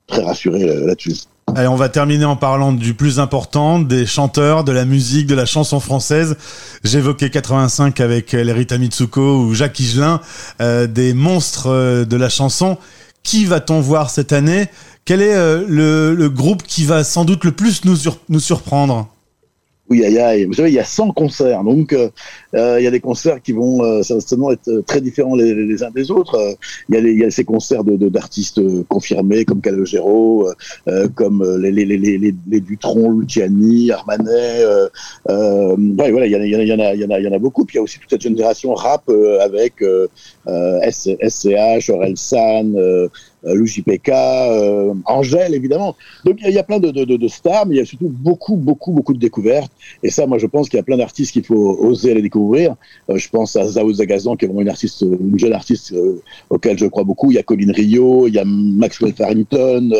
très 0.06 0.22
rassuré 0.22 0.64
là-dessus. 0.64 1.14
Allez, 1.54 1.68
on 1.68 1.76
va 1.76 1.88
terminer 1.88 2.24
en 2.24 2.36
parlant 2.36 2.72
du 2.72 2.94
plus 2.94 3.18
important, 3.18 3.78
des 3.78 4.06
chanteurs, 4.06 4.64
de 4.64 4.72
la 4.72 4.84
musique, 4.84 5.26
de 5.26 5.34
la 5.34 5.46
chanson 5.46 5.80
française. 5.80 6.36
J'évoquais 6.84 7.30
85 7.30 8.00
avec 8.00 8.32
Lerita 8.32 8.78
Mitsuko 8.78 9.40
ou 9.40 9.54
Jacques 9.54 9.80
Higelin, 9.80 10.20
euh, 10.60 10.86
des 10.86 11.14
monstres 11.14 11.68
euh, 11.68 12.04
de 12.04 12.16
la 12.16 12.28
chanson. 12.28 12.76
Qui 13.22 13.44
va-t-on 13.44 13.80
voir 13.80 14.10
cette 14.10 14.32
année? 14.32 14.68
Quel 15.04 15.22
est 15.22 15.34
euh, 15.34 15.64
le, 15.66 16.14
le, 16.14 16.28
groupe 16.28 16.62
qui 16.62 16.84
va 16.84 17.02
sans 17.02 17.24
doute 17.24 17.44
le 17.44 17.52
plus 17.52 17.84
nous, 17.84 17.96
nous 18.28 18.40
surprendre? 18.40 19.08
Oui, 19.90 20.02
il 20.04 20.12
y 20.12 20.44
vous 20.44 20.52
savez, 20.52 20.68
il 20.68 20.74
y 20.74 20.78
a 20.78 20.84
100 20.84 21.12
concerts, 21.12 21.64
donc 21.64 21.94
euh, 21.94 22.10
euh, 22.54 22.78
il 22.78 22.84
y 22.84 22.86
a 22.86 22.90
des 22.90 23.00
concerts 23.00 23.40
qui 23.40 23.52
vont 23.52 23.82
euh, 23.82 24.02
certainement 24.02 24.50
être 24.50 24.82
très 24.86 25.00
différents 25.00 25.34
les, 25.34 25.54
les 25.54 25.82
uns 25.82 25.90
des 25.90 26.10
autres. 26.10 26.56
Il 26.88 26.94
y, 26.94 26.98
a 26.98 27.00
il 27.00 27.18
y 27.18 27.24
a 27.24 27.30
ces 27.30 27.44
concerts 27.44 27.84
de 27.84 28.08
d'artistes 28.08 28.60
confirmés 28.88 29.44
comme 29.46 29.60
Calogero, 29.62 30.50
euh, 30.88 31.08
comme 31.14 31.42
les, 31.58 31.72
les, 31.72 31.84
les, 31.86 31.96
les, 31.96 32.34
les 32.48 32.60
Dutron, 32.60 33.12
Luciani, 33.12 33.90
Armanet. 33.90 34.62
Euh, 35.30 35.76
ouais, 35.76 36.10
voilà, 36.10 36.26
il 36.26 36.32
y, 36.32 36.36
en 36.36 36.40
a, 36.40 36.44
il 36.44 37.00
y 37.00 37.04
a, 37.04 37.06
y 37.06 37.12
a, 37.12 37.20
y 37.20 37.26
a 37.34 37.38
beaucoup. 37.38 37.64
Puis 37.64 37.76
il 37.76 37.78
y 37.78 37.80
a 37.80 37.82
aussi 37.82 37.98
toute 37.98 38.10
cette 38.10 38.20
génération 38.22 38.74
rap 38.74 39.10
avec 39.40 39.82
SCH, 40.46 41.90
Orelsan. 41.90 42.74
Euh, 43.44 43.54
l'UJPK, 43.54 44.08
euh, 44.08 44.94
Angèle 45.04 45.54
évidemment. 45.54 45.94
Donc 46.24 46.38
il 46.44 46.52
y, 46.52 46.58
a 46.58 46.64
plein 46.64 46.80
de, 46.80 46.90
de, 46.90 47.04
de, 47.04 47.28
stars, 47.28 47.66
mais 47.66 47.76
il 47.76 47.78
y 47.78 47.80
a 47.80 47.84
surtout 47.84 48.08
beaucoup, 48.08 48.56
beaucoup, 48.56 48.90
beaucoup 48.90 49.14
de 49.14 49.18
découvertes. 49.18 49.70
Et 50.02 50.10
ça, 50.10 50.26
moi, 50.26 50.38
je 50.38 50.46
pense 50.46 50.68
qu'il 50.68 50.76
y 50.76 50.80
a 50.80 50.82
plein 50.82 50.96
d'artistes 50.96 51.32
qu'il 51.32 51.44
faut 51.44 51.78
oser 51.80 52.10
aller 52.10 52.22
découvrir. 52.22 52.74
Euh, 53.10 53.16
je 53.16 53.28
pense 53.28 53.54
à 53.54 53.64
Zao 53.64 53.92
Zagazan, 53.92 54.34
qui 54.36 54.44
est 54.44 54.48
vraiment 54.48 54.62
une 54.62 54.68
artiste, 54.68 55.02
une 55.02 55.38
jeune 55.38 55.52
artiste 55.52 55.92
euh, 55.92 56.20
auquel 56.50 56.78
je 56.78 56.86
crois 56.86 57.04
beaucoup. 57.04 57.30
Il 57.30 57.34
y 57.34 57.38
a 57.38 57.44
Colin 57.44 57.72
Rio, 57.72 58.26
il 58.26 58.34
y 58.34 58.38
a 58.38 58.44
Maxwell 58.44 59.14
Farrington. 59.14 59.90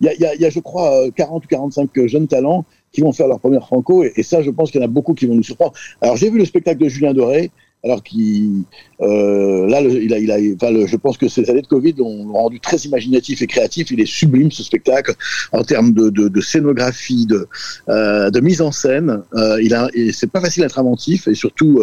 Il 0.00 0.06
y 0.06 0.08
a, 0.08 0.14
y 0.14 0.24
a, 0.24 0.34
y 0.34 0.44
a 0.46 0.50
je 0.50 0.60
crois, 0.60 1.10
40 1.14 1.44
ou 1.44 1.48
45 1.48 2.06
jeunes 2.06 2.28
talents 2.28 2.64
qui 2.92 3.02
vont 3.02 3.12
faire 3.12 3.28
leur 3.28 3.40
première 3.40 3.66
franco. 3.66 4.04
Et, 4.04 4.12
et 4.16 4.22
ça, 4.22 4.40
je 4.40 4.50
pense 4.50 4.70
qu'il 4.70 4.80
y 4.80 4.84
en 4.84 4.86
a 4.86 4.90
beaucoup 4.90 5.12
qui 5.12 5.26
vont 5.26 5.34
nous 5.34 5.42
surprendre. 5.42 5.74
Alors 6.00 6.16
j'ai 6.16 6.30
vu 6.30 6.38
le 6.38 6.46
spectacle 6.46 6.82
de 6.82 6.88
Julien 6.88 7.12
Doré 7.12 7.50
alors 7.84 8.02
qu'il 8.02 8.64
euh, 9.00 9.66
là 9.68 9.80
il 9.80 10.12
a, 10.12 10.18
il 10.18 10.30
a 10.30 10.86
je 10.86 10.96
pense 10.96 11.18
que 11.18 11.28
ces 11.28 11.48
années 11.50 11.62
de 11.62 11.66
Covid 11.66 11.94
l'ont 11.98 12.32
rendu 12.32 12.58
très 12.60 12.78
imaginatif 12.78 13.42
et 13.42 13.46
créatif. 13.46 13.90
Il 13.90 14.00
est 14.00 14.06
sublime 14.06 14.50
ce 14.50 14.62
spectacle 14.62 15.14
en 15.52 15.62
termes 15.62 15.92
de, 15.92 16.10
de, 16.10 16.40
scénographie 16.40 17.26
de 17.26 17.46
euh, 17.88 18.30
de 18.30 18.40
mise 18.40 18.60
en 18.60 18.72
scène. 18.72 19.22
Euh, 19.34 19.62
il 19.62 19.76
c'est 20.12 20.30
pas 20.30 20.40
facile 20.40 20.62
d'être 20.62 20.78
inventif 20.78 21.28
et 21.28 21.34
surtout 21.34 21.80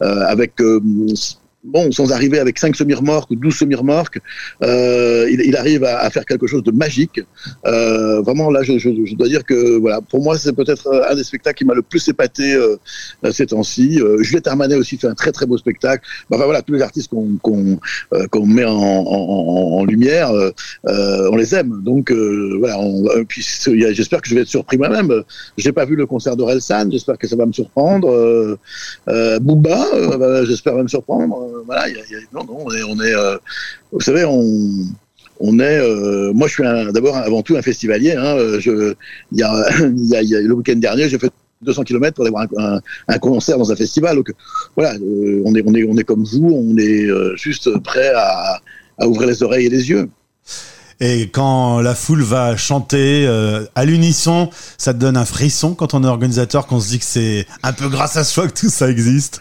avec 0.00 0.52
bon, 1.64 1.90
sans 1.92 2.12
arriver 2.12 2.38
avec 2.38 2.58
5 2.58 2.74
semi-remorques 2.76 3.30
ou 3.30 3.36
12 3.36 3.54
semi-remorques, 3.54 4.18
euh, 4.62 5.28
il, 5.30 5.56
arrive 5.56 5.84
à, 5.84 6.08
faire 6.10 6.24
quelque 6.24 6.46
chose 6.46 6.62
de 6.62 6.70
magique. 6.70 7.20
Euh, 7.66 8.20
vraiment, 8.22 8.50
là, 8.50 8.62
je, 8.62 9.14
dois 9.14 9.28
dire 9.28 9.44
que, 9.44 9.78
voilà, 9.78 10.00
pour 10.00 10.22
moi, 10.22 10.38
c'est 10.38 10.54
peut-être 10.54 11.04
un 11.08 11.14
des 11.14 11.24
spectacles 11.24 11.58
qui 11.58 11.64
m'a 11.64 11.74
le 11.74 11.82
plus 11.82 12.06
épaté 12.08 12.54
euh, 12.54 12.76
ces 13.32 13.46
temps-ci. 13.46 14.00
Euh, 14.00 14.22
Juliette 14.22 14.46
Armanet 14.46 14.76
aussi 14.76 14.96
fait 14.96 15.06
un 15.06 15.14
très 15.14 15.32
très 15.32 15.46
beau 15.46 15.58
spectacle. 15.58 16.06
Enfin 16.30 16.44
voilà, 16.44 16.62
tous 16.62 16.72
les 16.74 16.82
artistes 16.82 17.10
qu'on 17.10 17.78
euh, 18.12 18.46
met 18.46 18.64
en, 18.64 19.84
lumière, 19.84 20.30
euh, 20.32 20.50
on 21.30 21.36
les 21.36 21.54
aime. 21.54 21.82
Donc 21.84 22.12
voilà, 22.12 22.78
puis 23.28 23.46
j'espère 23.66 24.22
que 24.22 24.28
je 24.28 24.34
vais 24.34 24.42
être 24.42 24.48
surpris 24.48 24.78
moi-même. 24.78 25.22
J'ai 25.56 25.72
pas 25.72 25.84
vu 25.84 25.96
le 25.96 26.06
concert 26.06 26.36
d'Orelsan, 26.36 26.90
j'espère 26.90 27.18
que 27.18 27.26
ça 27.26 27.36
va 27.36 27.46
me 27.46 27.52
surprendre. 27.52 28.58
Booba, 29.40 30.44
j'espère 30.44 30.76
va 30.76 30.82
me 30.82 30.88
surprendre. 30.88 31.49
Euh, 31.50 31.62
voilà, 31.64 31.88
y 31.88 31.94
a, 31.94 32.02
non, 32.32 32.44
non, 32.44 32.64
on 32.66 33.00
est, 33.00 33.14
euh, 33.14 33.36
vous 33.92 34.00
savez, 34.00 34.24
on, 34.24 34.68
on 35.40 35.58
est, 35.58 35.78
euh, 35.80 36.32
moi 36.32 36.48
je 36.48 36.54
suis 36.54 36.92
d'abord 36.92 37.16
avant 37.16 37.42
tout 37.42 37.56
un 37.56 37.62
festivalier. 37.62 38.10
Y 38.10 39.42
a, 39.42 39.70
le 39.80 40.52
week-end 40.52 40.76
dernier, 40.76 41.08
j'ai 41.08 41.18
fait 41.18 41.32
200 41.62 41.84
km 41.84 42.14
pour 42.14 42.24
aller 42.24 42.30
voir 42.30 42.46
un, 43.08 43.18
concert 43.18 43.58
dans 43.58 43.70
un 43.70 43.76
festival. 43.76 44.16
Donc 44.16 44.32
voilà, 44.76 44.94
on 45.44 45.54
est, 45.54 45.62
on 45.66 45.74
est, 45.74 45.84
on 45.84 45.96
est 45.96 46.04
comme 46.04 46.24
vous, 46.24 46.50
on 46.50 46.76
est 46.76 47.08
juste 47.36 47.78
prêt 47.80 48.12
à 48.14 48.60
ouvrir 49.06 49.28
les 49.28 49.42
oreilles 49.42 49.66
et 49.66 49.70
les 49.70 49.90
yeux. 49.90 50.08
Et 51.00 51.28
quand 51.28 51.80
la 51.80 51.94
foule 51.94 52.22
va 52.22 52.56
chanter 52.56 53.26
euh, 53.26 53.64
à 53.74 53.84
l'unisson, 53.84 54.50
ça 54.76 54.92
te 54.92 54.98
donne 54.98 55.16
un 55.16 55.24
frisson 55.24 55.74
quand 55.74 55.94
on 55.94 56.04
est 56.04 56.06
organisateur, 56.06 56.66
qu'on 56.66 56.78
se 56.78 56.88
dit 56.88 56.98
que 56.98 57.04
c'est 57.04 57.46
un 57.62 57.72
peu 57.72 57.88
grâce 57.88 58.16
à 58.16 58.24
soi 58.24 58.46
que 58.48 58.58
tout 58.58 58.68
ça 58.68 58.90
existe. 58.90 59.40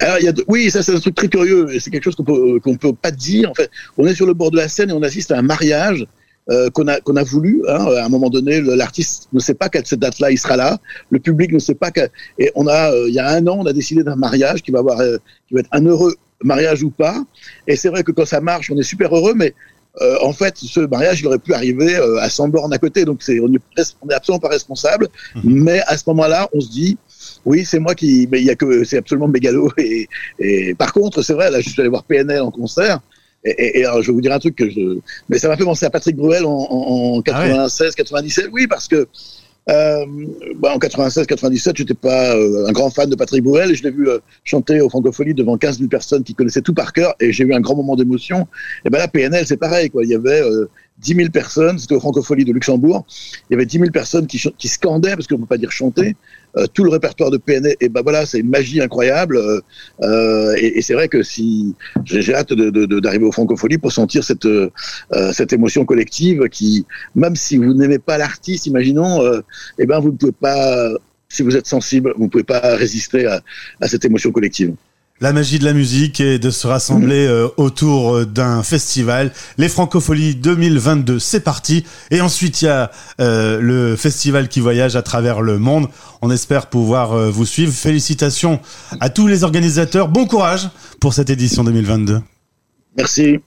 Alors. 0.00 0.16
Oui, 0.48 0.70
ça 0.70 0.82
c'est 0.82 0.94
un 0.94 1.00
truc 1.00 1.14
très 1.14 1.28
curieux. 1.28 1.68
C'est 1.78 1.90
quelque 1.90 2.04
chose 2.04 2.16
qu'on 2.16 2.24
peut 2.24 2.60
qu'on 2.60 2.76
peut 2.76 2.92
pas 2.92 3.12
dire. 3.12 3.50
En 3.50 3.54
fait, 3.54 3.70
on 3.96 4.06
est 4.06 4.14
sur 4.14 4.26
le 4.26 4.34
bord 4.34 4.50
de 4.50 4.56
la 4.56 4.68
scène 4.68 4.90
et 4.90 4.92
on 4.92 5.02
assiste 5.02 5.30
à 5.30 5.38
un 5.38 5.42
mariage. 5.42 6.06
Euh, 6.48 6.70
qu'on 6.70 6.86
a 6.86 7.00
qu'on 7.00 7.16
a 7.16 7.24
voulu. 7.24 7.62
Hein, 7.68 7.86
à 7.98 8.04
un 8.04 8.08
moment 8.08 8.30
donné, 8.30 8.60
l'artiste 8.60 9.26
ne 9.32 9.40
sait 9.40 9.54
pas 9.54 9.68
qu'à 9.68 9.84
cette 9.84 9.98
date-là 9.98 10.30
il 10.30 10.38
sera 10.38 10.56
là. 10.56 10.78
Le 11.10 11.18
public 11.18 11.50
ne 11.50 11.58
sait 11.58 11.74
pas 11.74 11.90
qu 11.90 12.00
et 12.38 12.52
on 12.54 12.68
a 12.68 12.92
euh, 12.92 13.08
il 13.08 13.14
y 13.14 13.18
a 13.18 13.28
un 13.28 13.44
an 13.48 13.56
on 13.58 13.66
a 13.66 13.72
décidé 13.72 14.04
d'un 14.04 14.14
mariage 14.14 14.62
qui 14.62 14.70
va 14.70 14.78
avoir 14.78 15.00
euh, 15.00 15.16
qui 15.48 15.54
va 15.54 15.60
être 15.60 15.68
un 15.72 15.84
heureux 15.84 16.14
mariage 16.44 16.84
ou 16.84 16.90
pas. 16.90 17.24
Et 17.66 17.74
c'est 17.74 17.88
vrai 17.88 18.04
que 18.04 18.12
quand 18.12 18.26
ça 18.26 18.40
marche, 18.40 18.70
on 18.70 18.78
est 18.78 18.84
super 18.84 19.12
heureux, 19.12 19.34
mais 19.34 19.54
euh, 20.02 20.16
en 20.20 20.32
fait, 20.32 20.58
ce 20.58 20.80
mariage, 20.80 21.20
il 21.20 21.26
aurait 21.26 21.38
pu 21.38 21.54
arriver 21.54 21.96
euh, 21.96 22.18
à 22.20 22.28
100 22.28 22.48
bornes 22.48 22.72
à 22.72 22.78
côté. 22.78 23.04
Donc, 23.04 23.22
c'est, 23.22 23.40
on, 23.40 23.52
est, 23.52 24.14
absolument 24.14 24.40
pas 24.40 24.48
responsable. 24.48 25.08
Mmh. 25.34 25.40
Mais 25.44 25.80
à 25.86 25.96
ce 25.96 26.04
moment-là, 26.08 26.48
on 26.52 26.60
se 26.60 26.68
dit, 26.68 26.98
oui, 27.44 27.64
c'est 27.64 27.78
moi 27.78 27.94
qui, 27.94 28.28
mais 28.30 28.40
il 28.40 28.46
y 28.46 28.50
a 28.50 28.56
que, 28.56 28.84
c'est 28.84 28.98
absolument 28.98 29.28
mégalo. 29.28 29.70
Et, 29.78 30.08
et 30.38 30.74
par 30.74 30.92
contre, 30.92 31.22
c'est 31.22 31.34
vrai, 31.34 31.50
là, 31.50 31.60
je 31.60 31.70
suis 31.70 31.80
allé 31.80 31.88
voir 31.88 32.04
PNL 32.04 32.42
en 32.42 32.50
concert. 32.50 33.00
Et, 33.44 33.50
et, 33.50 33.80
et 33.80 33.84
alors, 33.84 34.02
je 34.02 34.08
vais 34.08 34.12
vous 34.12 34.20
dire 34.20 34.32
un 34.32 34.38
truc 34.38 34.56
que 34.56 34.68
je, 34.68 34.98
mais 35.28 35.38
ça 35.38 35.48
m'a 35.48 35.56
fait 35.56 35.64
penser 35.64 35.86
à 35.86 35.90
Patrick 35.90 36.16
Bruel 36.16 36.44
en, 36.44 36.50
en, 36.50 37.16
en 37.16 37.22
96, 37.22 37.80
ah 37.80 37.84
ouais. 37.84 37.90
97. 37.96 38.48
Oui, 38.52 38.66
parce 38.66 38.88
que 38.88 39.06
euh, 39.68 40.06
bah 40.56 40.72
en 40.74 40.78
96-97, 40.78 41.76
j'étais 41.76 41.94
pas 41.94 42.36
euh, 42.36 42.68
un 42.68 42.72
grand 42.72 42.88
fan 42.88 43.10
de 43.10 43.16
Patrick 43.16 43.42
Bruel 43.42 43.72
et 43.72 43.74
je 43.74 43.82
l'ai 43.82 43.90
vu 43.90 44.08
euh, 44.08 44.18
chanter 44.44 44.80
au 44.80 44.88
Francophonie 44.88 45.34
devant 45.34 45.56
15 45.56 45.78
000 45.78 45.88
personnes 45.88 46.22
qui 46.22 46.34
connaissaient 46.34 46.62
tout 46.62 46.74
par 46.74 46.92
cœur 46.92 47.14
et 47.18 47.32
j'ai 47.32 47.42
eu 47.42 47.52
un 47.52 47.60
grand 47.60 47.74
moment 47.74 47.96
d'émotion. 47.96 48.46
Et 48.84 48.90
ben 48.90 48.98
là, 48.98 49.08
PNL, 49.08 49.44
c'est 49.44 49.56
pareil, 49.56 49.90
quoi. 49.90 50.04
Il 50.04 50.10
y 50.10 50.14
avait 50.14 50.40
10 50.98 51.14
000 51.14 51.30
personnes, 51.30 51.78
c'était 51.78 51.94
au 51.94 52.00
Francophonie 52.00 52.44
de 52.44 52.52
Luxembourg, 52.52 53.04
il 53.48 53.52
y 53.52 53.54
avait 53.54 53.66
10 53.66 53.78
000 53.78 53.90
personnes 53.90 54.26
qui, 54.26 54.38
scandaient, 54.68 55.14
parce 55.14 55.26
qu'on 55.26 55.36
ne 55.36 55.40
peut 55.40 55.46
pas 55.46 55.58
dire 55.58 55.70
chanter, 55.70 56.16
euh, 56.56 56.66
tout 56.72 56.84
le 56.84 56.90
répertoire 56.90 57.30
de 57.30 57.36
PNL, 57.36 57.76
et 57.80 57.88
ben 57.88 58.02
voilà, 58.02 58.24
c'est 58.24 58.38
une 58.38 58.48
magie 58.48 58.80
incroyable, 58.80 59.38
euh, 60.02 60.54
et, 60.56 60.78
et 60.78 60.82
c'est 60.82 60.94
vrai 60.94 61.08
que 61.08 61.22
si 61.22 61.74
j'ai 62.04 62.34
hâte 62.34 62.52
d'arriver 62.52 63.24
au 63.24 63.32
Francophonie 63.32 63.78
pour 63.78 63.92
sentir 63.92 64.24
cette, 64.24 64.46
euh, 64.46 64.70
cette 65.32 65.52
émotion 65.52 65.84
collective 65.84 66.48
qui, 66.48 66.86
même 67.14 67.36
si 67.36 67.58
vous 67.58 67.74
n'aimez 67.74 67.98
pas 67.98 68.16
l'artiste, 68.16 68.66
imaginons, 68.66 69.22
et 69.78 69.86
ben 69.86 70.00
vous 70.00 70.12
ne 70.12 70.16
pouvez 70.16 70.32
pas, 70.32 70.90
si 71.28 71.42
vous 71.42 71.56
êtes 71.56 71.66
sensible, 71.66 72.14
vous 72.16 72.24
ne 72.24 72.28
pouvez 72.30 72.44
pas 72.44 72.76
résister 72.76 73.26
à, 73.26 73.42
à 73.80 73.88
cette 73.88 74.04
émotion 74.04 74.32
collective. 74.32 74.74
La 75.18 75.32
magie 75.32 75.58
de 75.58 75.64
la 75.64 75.72
musique 75.72 76.20
et 76.20 76.38
de 76.38 76.50
se 76.50 76.66
rassembler 76.66 77.26
euh, 77.26 77.48
autour 77.56 78.16
euh, 78.16 78.26
d'un 78.26 78.62
festival. 78.62 79.32
Les 79.56 79.70
Francopholies 79.70 80.34
2022, 80.34 81.18
c'est 81.18 81.40
parti. 81.40 81.86
Et 82.10 82.20
ensuite, 82.20 82.60
il 82.60 82.66
y 82.66 82.68
a 82.68 82.90
euh, 83.18 83.58
le 83.58 83.96
festival 83.96 84.48
qui 84.48 84.60
voyage 84.60 84.94
à 84.94 85.00
travers 85.00 85.40
le 85.40 85.58
monde. 85.58 85.88
On 86.20 86.30
espère 86.30 86.66
pouvoir 86.66 87.14
euh, 87.14 87.30
vous 87.30 87.46
suivre. 87.46 87.72
Félicitations 87.72 88.60
à 89.00 89.08
tous 89.08 89.26
les 89.26 89.42
organisateurs. 89.42 90.08
Bon 90.08 90.26
courage 90.26 90.68
pour 91.00 91.14
cette 91.14 91.30
édition 91.30 91.64
2022. 91.64 92.20
Merci. 92.98 93.40